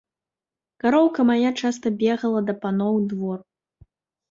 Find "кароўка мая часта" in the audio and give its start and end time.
0.83-1.87